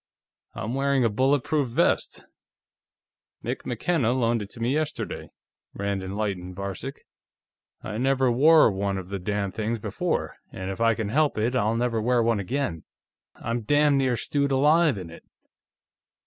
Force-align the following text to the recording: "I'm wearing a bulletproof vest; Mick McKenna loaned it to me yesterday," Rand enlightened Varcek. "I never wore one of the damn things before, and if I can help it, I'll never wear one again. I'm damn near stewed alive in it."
"I'm 0.55 0.73
wearing 0.73 1.03
a 1.05 1.09
bulletproof 1.09 1.67
vest; 1.67 2.25
Mick 3.43 3.67
McKenna 3.67 4.13
loaned 4.13 4.41
it 4.41 4.49
to 4.49 4.59
me 4.59 4.73
yesterday," 4.73 5.29
Rand 5.75 6.01
enlightened 6.01 6.55
Varcek. 6.55 7.01
"I 7.83 7.99
never 7.99 8.31
wore 8.31 8.71
one 8.71 8.97
of 8.97 9.09
the 9.09 9.19
damn 9.19 9.51
things 9.51 9.77
before, 9.77 10.37
and 10.51 10.71
if 10.71 10.81
I 10.81 10.95
can 10.95 11.09
help 11.09 11.37
it, 11.37 11.53
I'll 11.53 11.75
never 11.75 12.01
wear 12.01 12.23
one 12.23 12.39
again. 12.39 12.83
I'm 13.35 13.61
damn 13.61 13.95
near 13.95 14.17
stewed 14.17 14.51
alive 14.51 14.97
in 14.97 15.11
it." 15.11 15.23